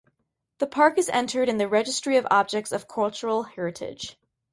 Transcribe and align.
The 0.57 0.65
park 0.65 0.97
is 0.97 1.09
entered 1.13 1.47
in 1.47 1.59
the 1.59 1.67
Registry 1.67 2.17
of 2.17 2.25
Objects 2.31 2.71
of 2.71 2.87
Cultural 2.87 3.43
Heritage. 3.43 4.17